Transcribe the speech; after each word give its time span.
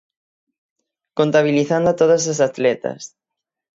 Contabilizando 1.19 1.87
a 1.91 1.97
todas 2.01 2.23
as 2.33 2.39
atletas. 2.49 3.01